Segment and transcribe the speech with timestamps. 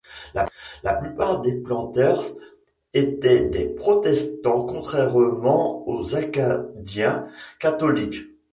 [0.83, 2.23] La plupart des Planters
[2.91, 7.27] étaient des protestants, contrairement aux Acadiens
[7.59, 8.23] catholiques.